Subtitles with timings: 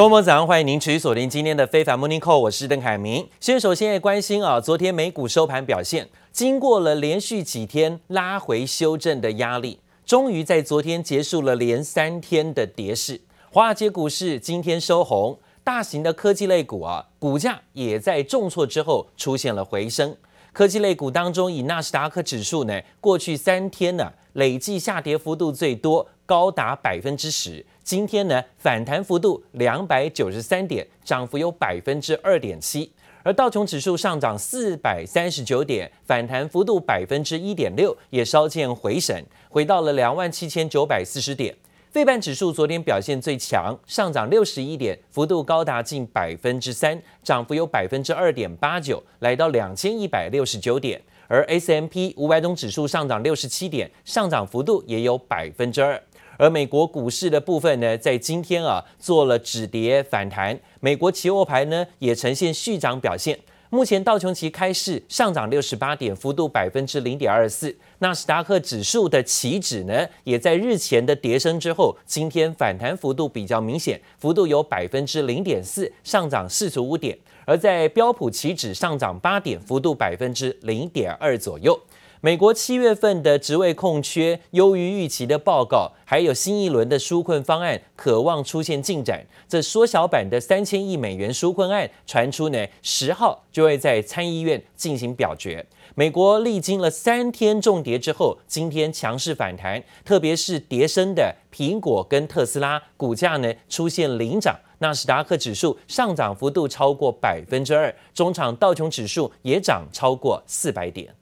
[0.00, 3.28] 观众早上欢迎您持续锁定今天的非凡 Morning Call，我是邓凯明。
[3.38, 13.20] 先首先也关心啊，昨天美股收盘表现，经过了连续几天拉回修正的压力，终于在昨天结束了连三天的跌势。
[13.52, 20.16] 华尔街股市今天收红，大型的科技类股啊，股价也在重挫之后出现了回升。
[20.54, 27.66] 科技类股当中，以纳斯达克指数呢，过去三天呢、累计下跌幅度最多，高达百分之十。
[27.82, 32.88] 今天呢，反弹幅度两百九十三点，涨幅有百分之二点七。
[33.24, 41.52] 而道琼指数上涨四百三十九点，反弹幅度百分之一点六，也稍见回升，回到了两万七千九百四十点。
[41.90, 51.02] 费半指数昨天表现最强，上涨六十一点，幅度高达近百分之三，涨幅有百分之二点八九，来到两千一百六十九点。
[51.26, 56.00] 而 S M P 五百种指数上涨六十七点，上涨幅度也有百分之二。
[56.40, 63.38] 而美国股市的部分呢，在今天啊做了止跌反弹，美国期货盘呢也呈现续涨表现。
[63.68, 67.76] 目前道琼期开市上涨六十八点，幅度百分之零点二四。
[67.98, 77.18] 纳斯达克指数的期指呢，也在日前的跌升之后，今天反弹幅度比较明显，幅度有百分之零点四，上涨四十五点。
[77.44, 81.78] 而在标普期指上涨八点，幅度百分之零点二左右。
[82.22, 89.24] 美国七月份的职位空缺优于预期的报告，还有新一轮的纾困方案可望出现进展。
[89.48, 95.64] 这缩小版的三千亿美元纾困案传出呢，十号就会在参议院进行表决。
[95.94, 111.14] 美国历经了三天重跌之后，今天强势反弹，特别是跌深的苹果跟特斯拉股价呢出现领涨，纳斯达克指数上涨幅度超过百分之二，中场道琼指数也涨超过四百点。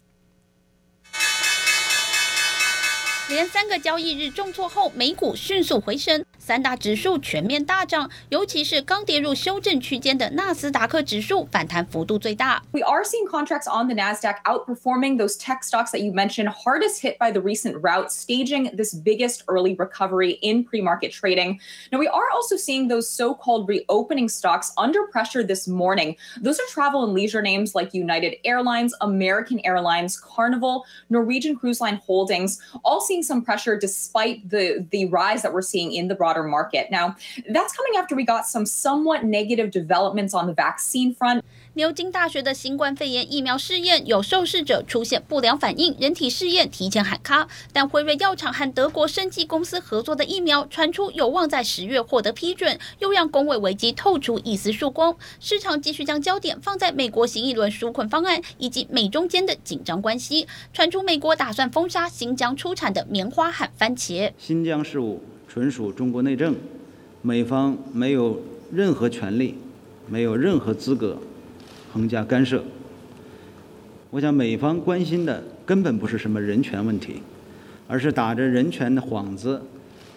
[3.30, 12.62] 连三个交易日重挫后，美股迅速回升，三大指数全面大涨，尤其是刚跌入修正区间的纳斯达克指数反弹幅度最大。
[12.74, 17.18] We are seeing contracts on the Nasdaq outperforming those tech stocks that you mentioned, hardest hit
[17.18, 21.62] by the recent rout, staging this biggest early recovery in pre-market trading.
[21.92, 26.18] Now, we are also seeing those so-called reopening stocks under pressure this morning.
[26.42, 32.02] Those are travel and leisure names like United Airlines, American Airlines, Carnival, Norwegian Cruise Line
[32.06, 36.43] Holdings, all seeing some pressure despite the, the rise that we're seeing in the broader
[36.43, 36.91] market.
[36.91, 37.17] Now,
[37.51, 41.45] that's coming after we got some somewhat negative developments on the vaccine front.
[41.79, 47.47] 牛津大学的新冠肺炎疫苗试验有受试者出现不良反应，人体试验提前喊卡。
[47.73, 55.17] 但辉瑞药厂和德国生技公司合作的疫苗传出有望在十月获得批准，又让公卫危机透出一丝曙光。
[55.39, 60.49] 市场继续将焦点放在美国新一轮纾困方案以及美中间的紧张关系。
[60.73, 64.33] 传出美国打算封杀新疆出产的棉花和番茄。
[64.37, 66.57] 新疆事务纯属中国内政，
[67.23, 69.55] 美方没有任何权利，
[70.09, 71.17] 没有任何资格。
[71.99, 72.63] 横加干涉，
[74.11, 77.21] 我想美方关心的根本不是什么人权问题，
[77.89, 79.61] 而是打着人权的幌子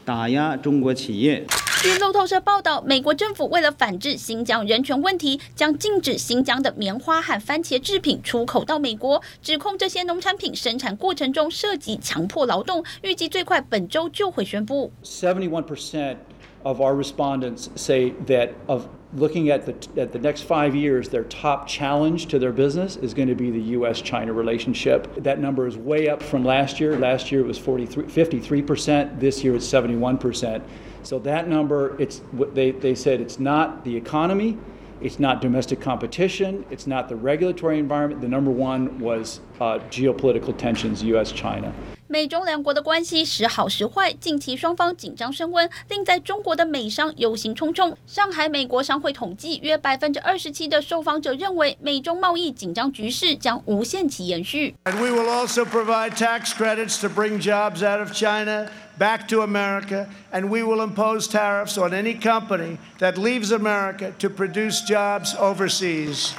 [0.06, 1.44] 打压中国企业。
[1.82, 14.92] 据路透社报道，美国政府为了反制新疆人权问题，将禁止新疆的棉花和番茄制品出口到美国，指控这些农产品生产过程中涉及强迫劳动，预计最快本周就会宣布。
[15.04, 16.18] Seventy-one percent
[16.66, 21.26] of our respondents say that of Looking at the at the next five years, their
[21.26, 25.14] top challenge to their business is going to be the U.S.-China relationship.
[25.18, 26.98] That number is way up from last year.
[26.98, 29.20] Last year it was 43, 53%.
[29.20, 30.64] This year it's 71%.
[31.04, 32.22] So that number, it's
[32.54, 34.58] they they said it's not the economy,
[35.01, 38.21] it's not domestic competition, it's not the regulatory environment.
[38.21, 41.73] The number one was uh, geopolitical tensions, U.S.-China.
[42.09, 47.97] 美中两国的关系时好时坏，近期双方紧张升温，令在中国的美商忧心忡忡。
[48.07, 54.77] 上海美国商会统计，约百分之二十七的受访者认为，美中贸易紧张局势将无限期延续。
[54.85, 58.69] And we will also provide tax credits to bring jobs out of China
[59.02, 64.30] back to America, and we will impose tariffs on any company that leaves America to
[64.30, 66.36] produce jobs overseas.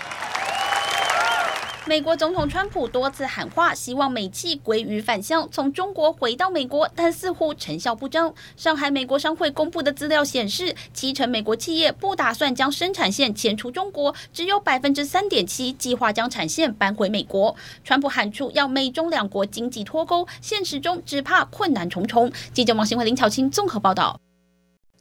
[1.84, 8.32] 美国总统川普多次喊话，希望美企归于返乡，从中国回到美国，但似乎成效不彰。
[8.56, 17.56] 上海美国商会公布的资料显示，七成美国企业不打算将生产线迁出中国，只有百分之三点七计划将产线搬回美国。
[17.82, 22.31] 川普喊出要美中两国经济脱钩，现实中只怕困难重重。
[22.55, 24.20] 记者王新伟、林巧清综合报道。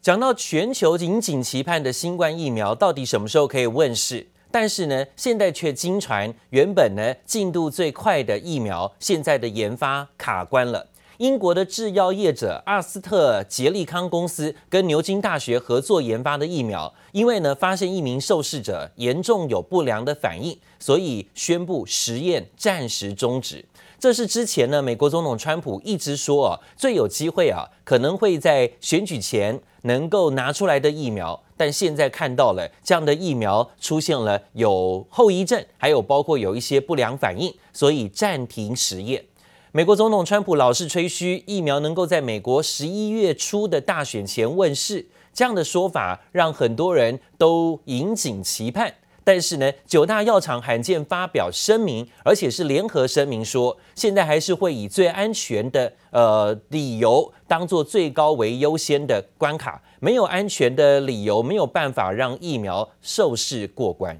[0.01, 4.29] 讲到全球引颈期盼的新冠疫苗，到底什么时候可以问世？
[4.51, 10.87] 但是呢，现在却惊传，原本呢进度最快的疫苗，现在的研发卡关了。
[11.17, 23.63] 英国的制药业者阿斯特捷利康公司跟牛津大学合作研发的疫苗，因为呢发现一名受试者严重有不良的反应，所以宣布实验暂时终止。
[23.99, 39.23] 这是之前呢美国总统川普一直说啊最有机会啊可能会在选举前能够拿出来的疫苗，但现在看到了这样的疫苗出现了有后遗症，还有包括有一些不良反应，所以暂停实验。
[39.71, 48.91] 美国总统川普老是吹嘘疫苗能够在美国十一月初的大选前问世，这样的说法让很多人都引颈期盼。
[49.23, 64.19] 但是呢，九大药厂罕见发表声明，而且是联合声明说，现在还是会以最安全的呃理由当做最高为优先的关卡，没有安全的理由，没有办法让疫苗受试过关。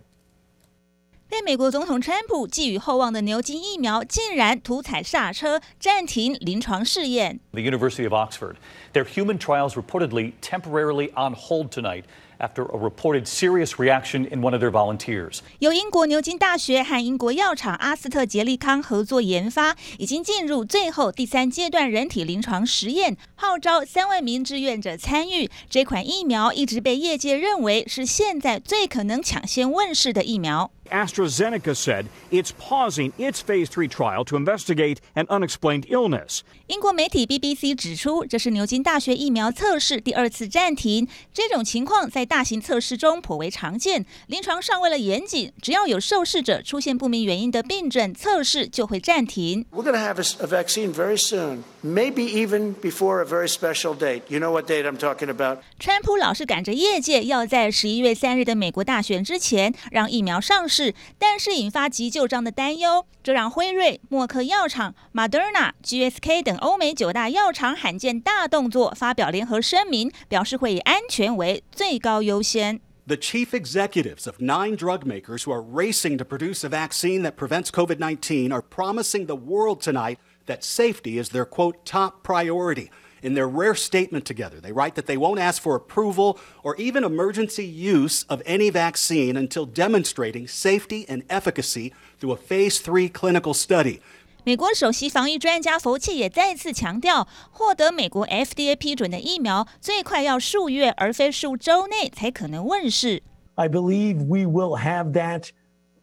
[1.28, 7.40] 被美国总统川普寄予厚望的牛津疫苗竟然突踩刹车，暂停临床试验。
[7.52, 8.56] The University of Oxford,
[8.92, 12.04] their human trials reportedly temporarily on hold tonight
[12.42, 15.40] after a reported serious reaction in one of their volunteers.
[15.60, 25.50] 由英国牛津大学和英国药厂阿斯特杰利康合作研发，已经进入最后第三阶段人体临床实验，号召三万名志愿者参与。
[25.70, 30.72] 这款疫苗一直被业界认为是现在最可能抢先问世的疫苗。
[30.92, 36.42] AstraZeneca said it's pausing its phase three trial to investigate an unexplained illness.
[36.68, 41.08] 英国媒体 BBC 指出，这是牛津大学疫苗测试第二次暂停。
[41.34, 44.06] 这种情况在大型测试中颇为常见。
[44.28, 49.66] 临床上为了严谨，只要有受试者出现不明原因的病症，测试就会暂停。
[49.72, 54.24] We're going to have a, vaccine very soon, maybe even before a very special date.
[54.28, 55.60] You know what date I'm talking about?
[55.80, 60.81] 川普老是赶着业界要在十一月三日的美国大选之前让疫苗上市。
[61.19, 72.81] 但是引发急就章的担忧，这让辉瑞、默克药厂、Moderna、GSK 等欧美九大药厂罕见大动作，发表联合声明，表示会以安全为最高优先。
[73.07, 77.71] The chief executives of nine drug makers who are racing to produce a vaccine that prevents
[77.71, 80.17] COVID-19 are promising the world tonight
[80.47, 82.89] that safety is their quote top priority.
[83.23, 87.03] In their rare statement together, they write that they won't ask for approval or even
[87.03, 93.55] emergency use of any vaccine until demonstrating safety and efficacy through a phase three clinical
[93.55, 94.01] study.
[94.45, 103.25] 美国首席防疫专家福奇也再次强调，获得美国 FDA 批准的疫苗最快要数月，而非数周内才可能问世。
[103.57, 105.49] I believe we will have that.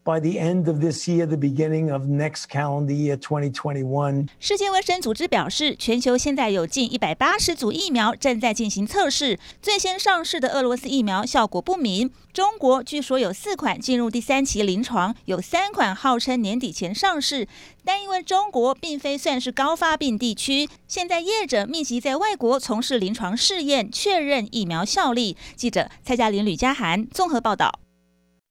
[0.04, 4.28] By the end of this year, the beginning of next calendar year, 2021.
[4.40, 9.38] 世界卫生组织表示，全球现在有近一百八十组疫苗正在进行测试。
[9.60, 12.10] 最先上市的俄罗斯疫苗效果不明。
[12.32, 17.46] 中国据说有四款进入第三期临床，有三款号称年底前上市。
[17.84, 25.36] 但因为中国并非算是高发病地区，现在业者密集在外国从事临床试验，确认疫苗效力。
[25.54, 27.80] 记者蔡嘉玲、吕佳涵综合报道。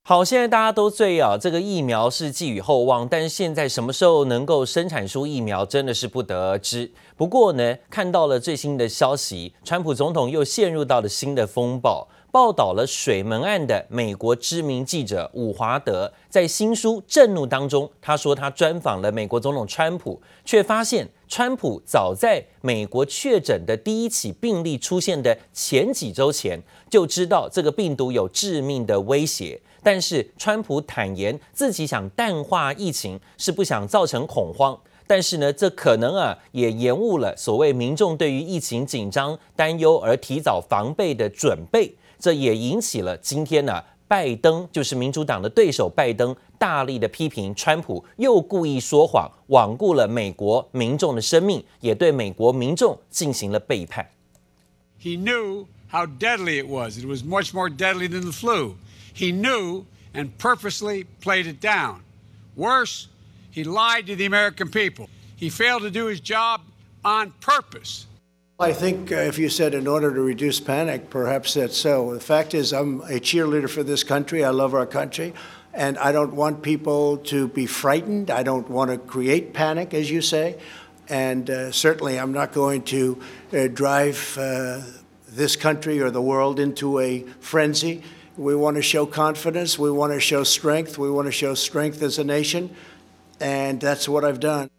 [0.09, 6.89] 好，现在大家都对啊，这个疫苗是寄予厚望，但是现在什么时候能够生产出疫苗，真的是不得而知。
[7.17, 12.07] 不过呢，看到了最新的消息，川普总统又陷入到了新的风暴。
[12.31, 29.59] 报道了水门案的美国知名记者伍华德，在新书《震怒》当中，他说他专访了美国总统川普，却发现川普早在美国确诊的第一起病例出现的前几周前，就知道这个病毒有致命的威胁。
[29.87, 34.77] 但是，川普坦言自己想淡化疫情，是不想造成恐慌。
[35.07, 41.95] 但是呢，这可能啊，也延误了所谓民众对于疫情紧张、担忧而提早防备的准备。
[42.19, 54.05] 这也引起了今天呢、拜登就是民主党的对手，拜登大力的批评川普又故意说谎，罔顾了美国民众的生命，也对美国民众进行了背叛。
[55.01, 56.99] He knew how deadly it was.
[56.99, 58.73] It was much more deadly than the flu.
[59.17, 62.03] He knew and purposely played it down.
[62.55, 63.07] Worse,
[63.49, 65.09] he lied to the American people.
[65.35, 66.61] He failed to do his job
[67.03, 68.05] on purpose.
[68.59, 72.13] I think uh, if you said in order to reduce panic, perhaps that's so.
[72.13, 74.45] The fact is, I'm a cheerleader for this country.
[74.45, 75.33] I love our country.
[75.73, 78.29] And I don't want people to be frightened.
[78.29, 80.59] I don't want to create panic, as you say.
[81.09, 83.19] And uh, certainly, I'm not going to
[83.51, 84.81] uh, drive uh,
[85.27, 88.03] this country or the world into a frenzy.
[88.37, 89.79] We want to show confidence.
[89.79, 90.99] We want to show strength.
[90.99, 92.69] We want to show strength as a nation.
[93.39, 94.69] And that's what I've done.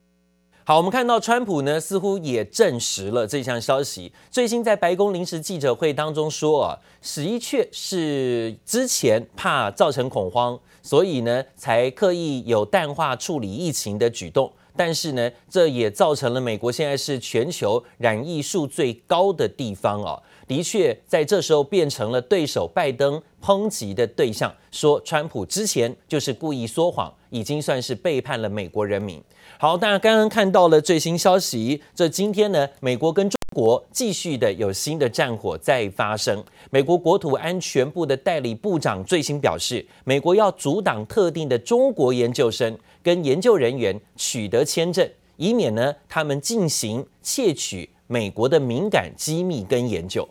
[0.65, 4.13] 好，我们看到川普呢，似乎也证实了这项消息。
[4.31, 14.53] 最新在白宫临时记者会当中说啊，史一确是之前怕造成恐慌，所以呢才刻意有淡化处理疫情的举动。
[14.77, 20.23] 但是呢，这也造成了美国现在是全球染疫数最高的地方哦。
[20.49, 29.23] 的确，在这时候变成了对手拜登抨击的对象，说川普之前就是故意说谎，已经算是背叛了美国人民。
[29.59, 36.43] 好，大家刚刚看到了最新消息，这今天呢，美国跟中国继续的有新的战火在发生。
[36.71, 50.27] 美国国土安全部的代理部长最新表示，美国要阻挡特定的中国研究生跟研究人员取得签证，以免呢他们进行窃取美国的敏感机密跟研究。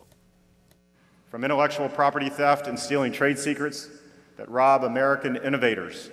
[1.29, 3.89] From intellectual property theft and stealing trade secrets
[4.38, 6.10] that rob American innovators,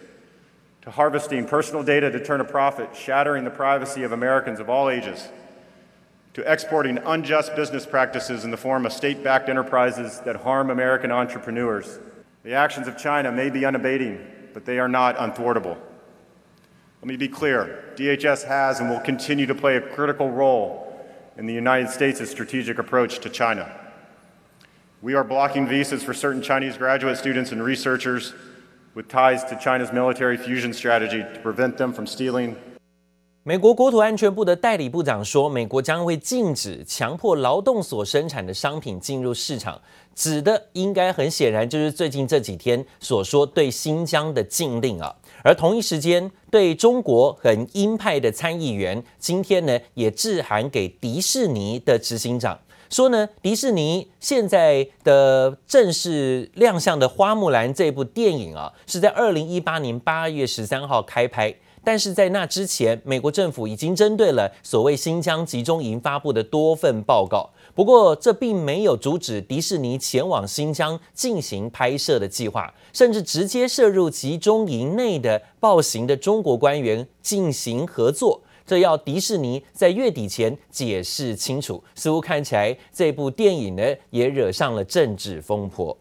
[0.83, 4.91] to harvesting personal data to turn a profit, shattering the privacy of Americans of all
[4.91, 5.29] ages,
[6.35, 12.01] to exporting unjust business practices in the form of state-backed enterprises that harm American entrepreneurs.
[12.43, 14.19] The actions of China may be unabating,
[14.53, 15.79] but they are not unthwartable.
[17.01, 17.85] Let me be clear.
[17.97, 21.07] DHS has and will continue to play a critical role
[21.37, 23.81] in the United States' strategic approach to China.
[25.05, 28.33] We are blocking visas for certain Chinese graduate students and researchers
[28.95, 32.55] with ties to China's military fusion strategy to prevent them from stealing
[33.43, 39.79] 美国国土安全部的代理部长说，美国将会禁止强迫劳动所生产的商品进入市场，
[40.15, 45.15] 指的应该很显然就是最近这几天所说对新疆的禁令啊。
[45.43, 52.59] 而同一时间，对中国很鹰派的参议员今天呢也致函给迪士尼的执行长，
[52.95, 61.53] 说呢迪士尼现在的正式亮相的《花木兰》这部电影啊，是在二零一八年八月十三号开拍。
[61.83, 67.51] 但是在那之前，美国政府已经针对了所谓新疆集中营发布的多份报告。
[67.75, 78.41] 不过，这并没有阻止迪士尼前往新疆进行拍摄的计划，甚至直接涉入集中营内的暴行的中国官员进行合作。
[78.67, 81.83] 这要迪士尼在月底前解释清楚。
[81.95, 85.97] 似乎看起来这部电影呢，也惹上了政治风波。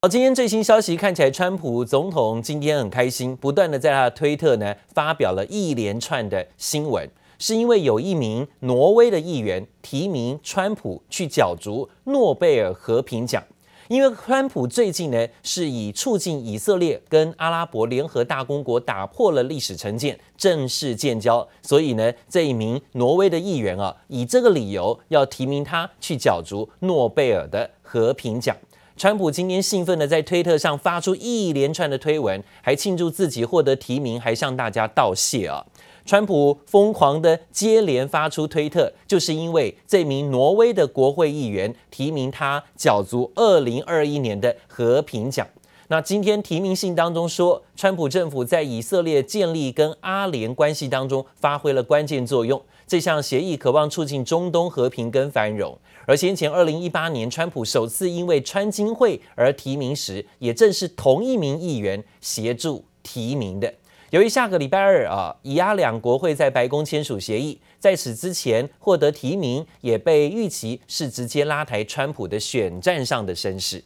[0.00, 13.42] 好，今天最新消息看起来，川普总统今天很开心，不断的在他的推特呢发表了一连串的新闻，是因为有一名挪威的议员提名川普去角逐诺贝尔和平奖，
[13.88, 28.54] 因为川普最近呢是以促进以色列跟阿拉伯联合大公国打破了历史成见，正式建交，所以呢这一名挪威的议员啊，以这个理由要提名他去角逐诺贝尔的和平奖。
[28.96, 35.64] 川普今天兴奋地在推特上发出一连串的推文，还庆祝自己获得提名，还向大家道谢啊！
[36.08, 45.46] 川普疯狂的接连发出推特，就是因为这名挪威的国会议员提名他角逐二零二一年的和平奖。
[45.88, 55.76] 那今天提名信当中说，川普政府在以色列建立跟阿联关系当中发挥了关键作用，这项协议渴望促进中东和平跟繁荣。
[56.06, 63.74] 而先前二零一八年，川普首次因为川金会而提名时，也正是同一名议员协助提名的。
[64.10, 73.84] 由于下个礼拜二啊，以阿两国会在白宫签署协议，在此之前获得提名，也被预期是直接拉抬川普的选战上的声势。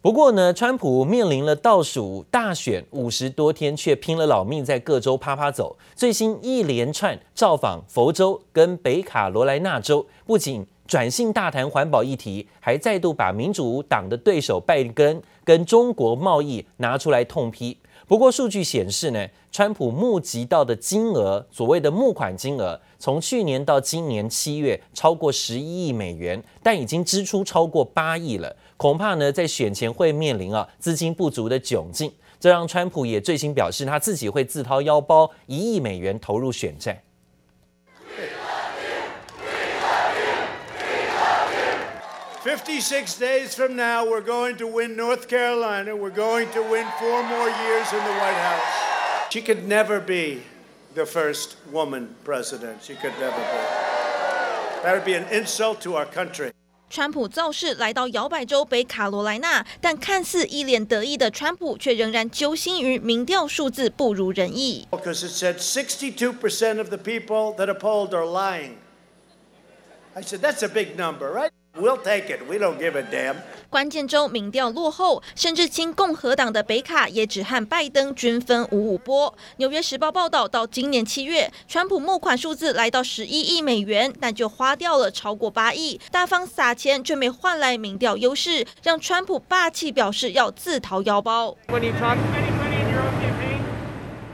[0.00, 5.76] 不过呢，川普面临了倒数大选五十多天，却拼了老命在各州趴趴走。
[5.96, 17.76] 最新一连串造访佛州跟北卡罗来纳州，不仅转性大谈环保议题，还再度把民主党的对手拜登跟中国贸易拿出来痛批。
[18.06, 28.54] 不过数据显示呢，川普募集到的金额，所谓的募款金额，从去年到今年七月超过十一亿美元，但已经支出超过八亿了。
[28.76, 36.96] 恐怕呢，在选前会面临啊资金不足的窘境，这让川普也最新表示，他自己会自掏腰包一亿美元投入选战。
[42.45, 45.95] Fifty-six days from now, we're going to win North Carolina.
[45.95, 49.31] We're going to win four more years in the White House.
[49.31, 50.41] She could never be
[50.95, 52.81] the first woman president.
[52.83, 53.61] She could never be.
[54.83, 56.51] That would be an insult to our country.
[56.89, 64.87] 川普造势来到摇摆州北卡罗来纳，但看似一脸得意的川普，却仍然揪心于民调数字不如人意。
[64.91, 68.77] Because it said 62% of the people that are polled are lying.
[70.15, 71.51] I said that's a big number, right?
[71.78, 72.40] We'll take it.
[72.48, 73.36] We don't give a damn.
[73.68, 79.34] 关键州民调落后，甚至亲共和党的北卡也只和拜登均分五五波。
[79.58, 91.56] 纽约时报报道，到今年七月，川普募款数字来到十一亿美元，但就花掉了超过八亿，大方撒钱却没换来民调优势，让川普霸气表示要自掏腰包。
[91.68, 92.16] When you talk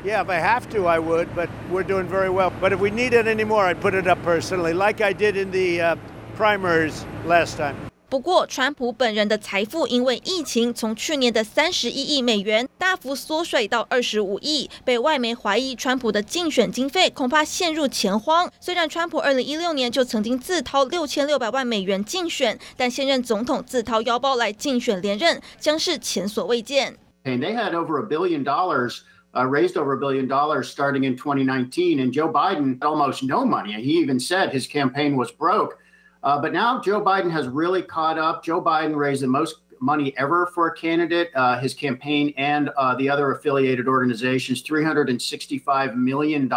[0.05, 2.51] Yeah, if I have to, I would, but we're doing very well.
[2.61, 5.53] But if we need it anymore, I'd put it up personally, like I did in
[5.53, 5.97] the uh,
[6.43, 7.77] primaries last time.
[8.09, 18.51] 不过，川普本人的财富因为疫情，从去年的三十一亿美元大幅缩水到二十五亿，被外媒怀疑川普的竞选经费恐怕陷入钱荒。
[18.61, 26.97] 虽然川普二零一六年就曾经自掏六千六百万美元竞选，但现任总统自掏腰包来竞选连任，将是前所未见。
[27.25, 28.99] And they had over a billion dollars,
[29.33, 33.47] uh, raised over a billion dollars starting in 2019, and Joe Biden had almost no
[33.47, 33.73] money.
[33.81, 35.79] He even said his campaign was broke.
[36.24, 38.44] Uh, but now Joe Biden has really caught up.
[38.44, 42.96] Joe Biden raised the most money ever for a candidate, uh, his campaign and uh,
[42.96, 46.50] the other affiliated organizations, $365 million.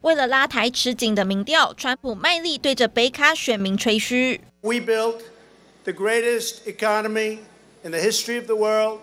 [0.00, 4.40] 为了拉抬吃紧的民调，川普卖力对着北卡选民吹嘘。
[4.62, 5.20] We built
[5.84, 7.40] the greatest economy
[7.84, 9.00] in the history of the world.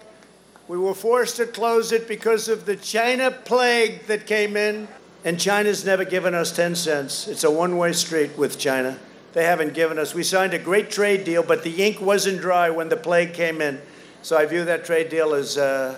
[0.68, 4.88] We were forced to close it because of the China plague that came in,
[5.24, 7.28] and China's never given us 10 cents.
[7.28, 8.98] It's a one-way street with China.
[9.35, 10.15] They haven't given us.
[10.15, 13.63] We signed a great trade deal, but the ink wasn't dry when the plague came
[13.63, 13.79] in.
[14.23, 15.95] So I view that trade deal as uh,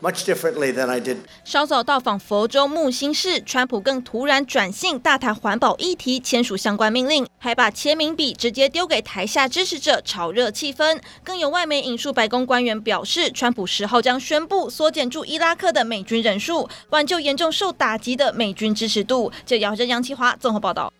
[0.00, 1.18] much differently than I did.
[1.44, 10.98] 稍早到访佛州木星市，川普更突然转性，大谈环保议题，签署相关命令，还把签名笔直接丢给台下支持者，炒热气氛。
[11.22, 19.30] 更有外媒引述白宫官员表示，川普十号将宣布缩减驻伊拉克的美军人数，挽救严重受打击的美军支持度。
[19.44, 20.90] 这姚真、杨启华综合报道。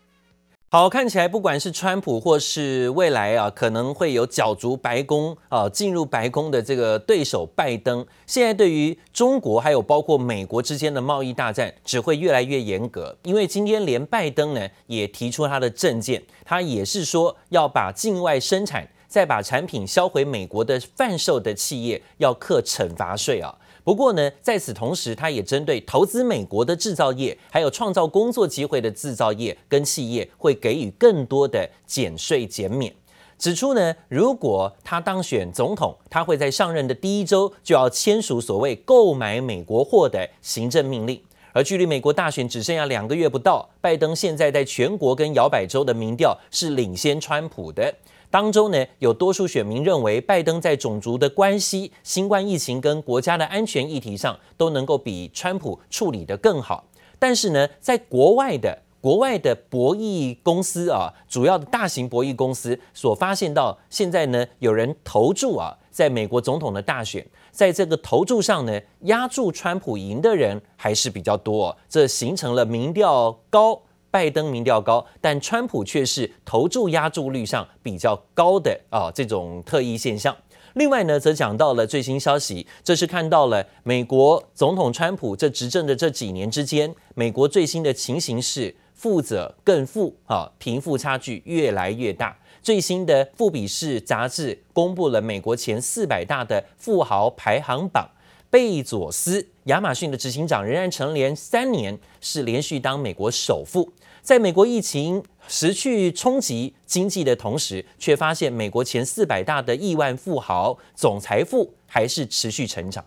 [0.73, 23.53] 好，看起来不管是川普或是未来啊，可能会有角逐白宫啊，进入白宫的这个对手拜登，现在对于中国还有包括美国之间的贸易大战只会越来越严格，因为今天连拜登呢也提出他的政见，他也是说要把境外生产再把产品销回美国的贩售的企业要课惩罚税啊。
[23.83, 32.95] 不过呢，在此同时，他也针对投资美国的制造业，还有创造工作机会的制造业跟企业，会给予更多的减税减免。
[33.39, 41.19] 指出呢，如果他当选总统，他会在上任的第一周就要签署所谓购买美国货的行政命令。
[41.53, 47.93] 而距离美国大选只剩下两个月不到，拜登现在在全国跟摇摆州的民调是领先川普的。
[48.31, 56.85] 当中呢，有多数选民认为拜登在种族的关系、新冠疫情跟国家的安全议题上都能够比川普处理得更好。
[57.19, 73.83] 但是呢，在国外的国外的博弈公司啊，主要的大型博弈公司所发现到，现在呢，有人投注啊，在美国总统的大选，在这个投注上呢，押注川普赢的人还是比较多，这形成了民调高。
[74.11, 80.37] 拜登民调高，但川普却是投注压注率上比较高的啊这种特异现象。
[80.75, 92.37] 另外呢，则讲到了最新消息，这是看到了美国总统川普这执政的这几年之间，美国最新的情形是富者更富啊，贫富差距越来越大。
[92.63, 98.09] 最新的富比士杂志公布了美国前四百大的富豪排行榜。
[98.51, 103.89] 贝佐斯，亚马逊的执行长，仍然蝉联三年，是连续当美国首富。
[104.23, 113.05] 在美国疫情持续冲击经济的同时，却发现美国前四百大的亿万富豪总财富还是持续成长。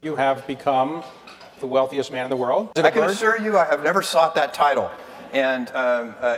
[0.00, 1.02] You have become
[1.60, 2.68] the wealthiest man in the world.
[2.74, 4.88] I can assure you, I have never sought that title,
[5.32, 5.66] and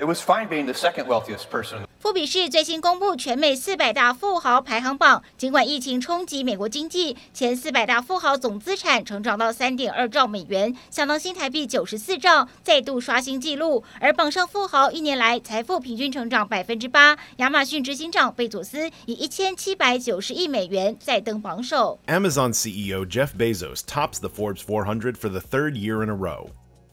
[0.01, 1.87] it was fine being the second wealthiest person.
[2.05, 13.83] 富比士最新公布全美四百大富豪排行榜，尽管疫情冲击美国经济，前四百大富豪总资产成长到三点二兆美元，相当新台币九十四兆，再度刷新纪录。
[14.01, 21.99] 而榜上富豪一年来财富平均成长百分之八，亚马逊执行长贝佐斯以一千七百九十亿美元再登榜首。
[22.09, 26.51] Amazon CEO Jeff Bezos tops the Forbes 400 for the third year in a row.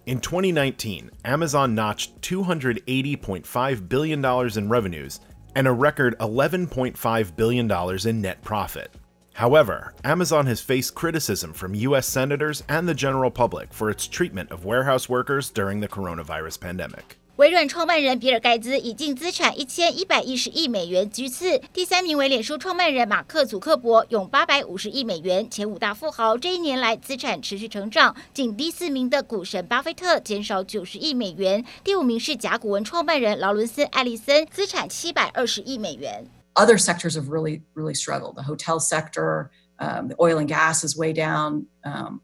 [0.08, 4.26] In 2019, Amazon notched $280.5 billion
[4.58, 5.20] in revenues
[5.56, 8.92] and a record $11.5 billion in net profit.
[9.34, 14.52] However, Amazon has faced criticism from US senators and the general public for its treatment
[14.52, 17.21] of warehouse workers during the coronavirus pandemic.
[17.42, 25.50] 微软创办人比尔盖茨以净资产一千一百一十亿美元居次，第三名为脸书创办人马克·祖克伯，用八百五十亿美元。
[25.50, 36.28] 前五大富豪这一年来资产持续成长，仅第四名的股神巴菲特减少九十亿美元，第五名是甲骨文创办人劳伦斯·艾利森，资产七百二十亿美元。
[36.54, 38.36] Other sectors have really, really struggled.
[38.36, 39.50] The hotel sector,
[39.80, 41.64] um, the oil and gas is way down.
[41.84, 42.22] Um,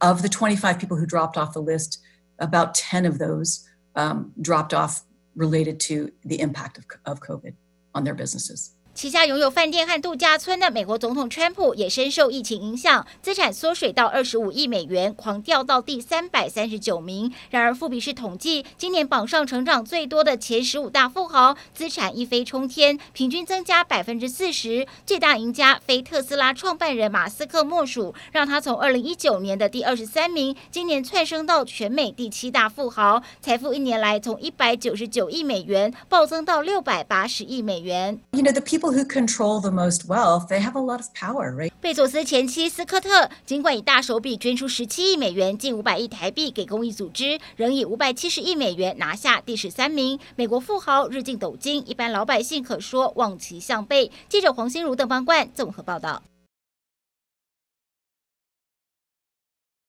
[0.00, 2.00] of the 25 people who dropped off the list,
[2.38, 7.54] about 10 of those um, dropped off related to the impact of, of COVID
[7.94, 8.74] on their businesses.
[9.00, 17.32] 旗下拥有饭店和度假村的美国总统川普也深受疫情影响，资产缩水到二十五亿美元，狂掉到第三百三十九名。
[17.48, 24.86] 然而，富比士统计，今年榜上成长最多的前十五大富豪，资产一飞冲天，平均增加百分之四十。
[25.06, 38.20] 最大赢家非特斯拉创办人马斯克莫属，让他从二零一九年的第二十三名，今年窜升到全美第七大富豪，财富一年来从一百九十九亿美元暴增到六百八十亿美元。
[38.32, 41.70] You know the people who control the most wealth, they have a lot of power, right?
[41.80, 50.18] 贝佐斯前妻斯科特尽管以大手笔捐出十七亿美元（近五百亿台币）给公益组织，仍以五百七十亿美元拿下第十三名。
[50.36, 54.10] 美国富豪日进斗金，一般老百姓可说望其项背。
[54.28, 56.22] 记者黄心如、邓方冠综合报道。